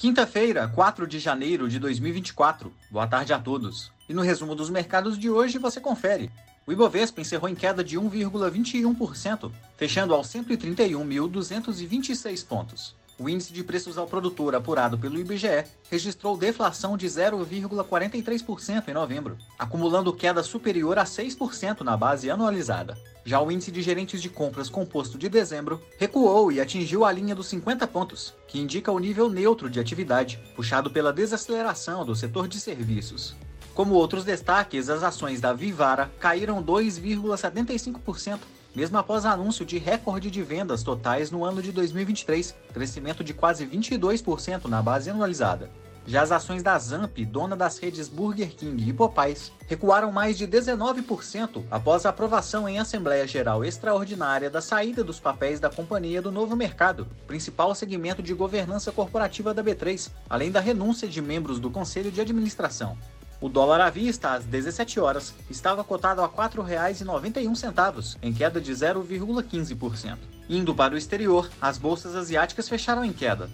[0.00, 2.72] Quinta-feira, 4 de janeiro de 2024.
[2.90, 3.92] Boa tarde a todos.
[4.08, 6.30] E no resumo dos mercados de hoje você confere.
[6.66, 12.96] O Ibovespa encerrou em queda de 1,21%, fechando aos 131.226 pontos.
[13.20, 19.36] O índice de preços ao produtor apurado pelo IBGE registrou deflação de 0,43% em novembro,
[19.58, 22.96] acumulando queda superior a 6% na base anualizada.
[23.22, 27.34] Já o índice de gerentes de compras composto de dezembro recuou e atingiu a linha
[27.34, 32.48] dos 50 pontos, que indica o nível neutro de atividade, puxado pela desaceleração do setor
[32.48, 33.36] de serviços.
[33.74, 38.38] Como outros destaques, as ações da Vivara caíram 2,75%
[38.74, 43.66] mesmo após anúncio de recorde de vendas totais no ano de 2023, crescimento de quase
[43.66, 45.70] 22% na base anualizada.
[46.06, 50.48] Já as ações da Zamp, dona das redes Burger King e Popeyes, recuaram mais de
[50.48, 56.32] 19% após a aprovação em Assembleia Geral Extraordinária da saída dos papéis da companhia do
[56.32, 61.70] Novo Mercado, principal segmento de governança corporativa da B3, além da renúncia de membros do
[61.70, 62.96] Conselho de Administração.
[63.40, 68.70] O dólar à vista, às 17 horas, estava cotado a R$ 4,91, em queda de
[68.70, 70.18] 0,15%.
[70.46, 73.48] Indo para o exterior, as bolsas asiáticas fecharam em queda.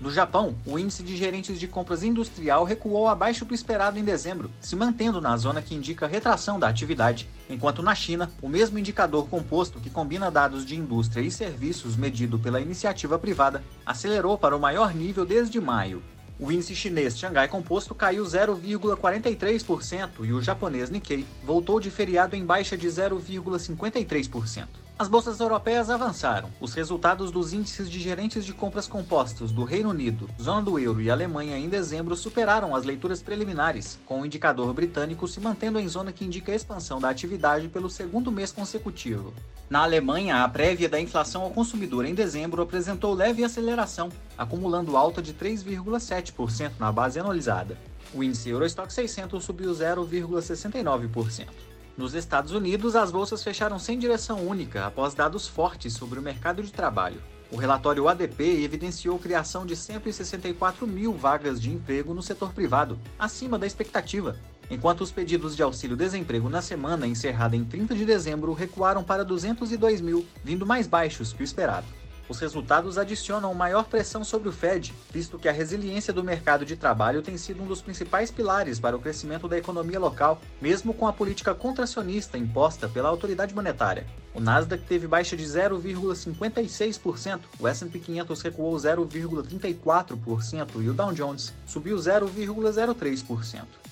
[0.00, 4.50] No Japão, o índice de gerentes de compras industrial recuou abaixo do esperado em dezembro,
[4.60, 9.28] se mantendo na zona que indica retração da atividade, enquanto na China, o mesmo indicador
[9.28, 14.60] composto que combina dados de indústria e serviços medido pela iniciativa privada acelerou para o
[14.60, 16.02] maior nível desde maio,
[16.42, 22.44] o índice chinês Xangai Composto caiu 0,43% e o japonês Nikkei voltou de feriado em
[22.44, 24.81] baixa de 0,53%.
[25.02, 26.48] As bolsas europeias avançaram.
[26.60, 31.02] Os resultados dos índices de gerentes de compras compostos do Reino Unido, zona do euro
[31.02, 35.88] e Alemanha em dezembro superaram as leituras preliminares, com o indicador britânico se mantendo em
[35.88, 39.34] zona que indica a expansão da atividade pelo segundo mês consecutivo.
[39.68, 44.08] Na Alemanha, a prévia da inflação ao consumidor em dezembro apresentou leve aceleração,
[44.38, 47.76] acumulando alta de 3,7% na base anualizada.
[48.14, 51.71] O índice Eurostock 600 subiu 0,69%.
[51.96, 56.62] Nos Estados Unidos, as bolsas fecharam sem direção única após dados fortes sobre o mercado
[56.62, 57.20] de trabalho.
[57.50, 63.58] O relatório ADP evidenciou criação de 164 mil vagas de emprego no setor privado, acima
[63.58, 64.38] da expectativa,
[64.70, 70.00] enquanto os pedidos de auxílio-desemprego na semana encerrada em 30 de dezembro recuaram para 202
[70.00, 71.86] mil, vindo mais baixos que o esperado.
[72.32, 76.76] Os resultados adicionam maior pressão sobre o Fed, visto que a resiliência do mercado de
[76.76, 81.06] trabalho tem sido um dos principais pilares para o crescimento da economia local, mesmo com
[81.06, 84.06] a política contracionista imposta pela autoridade monetária.
[84.32, 91.52] O Nasdaq teve baixa de 0,56%, o S&P 500 recuou 0,34% e o Dow Jones
[91.66, 93.91] subiu 0,03%.